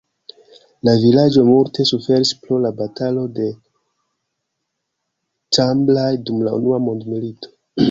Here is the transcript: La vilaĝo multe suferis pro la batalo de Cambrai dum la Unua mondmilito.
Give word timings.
La 0.87 0.93
vilaĝo 1.01 1.43
multe 1.49 1.85
suferis 1.89 2.31
pro 2.45 2.57
la 2.63 2.71
batalo 2.79 3.27
de 3.37 3.51
Cambrai 5.59 6.11
dum 6.31 6.43
la 6.49 6.59
Unua 6.61 6.83
mondmilito. 6.91 7.57